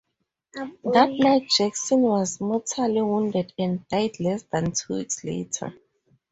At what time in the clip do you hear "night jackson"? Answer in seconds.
1.11-2.01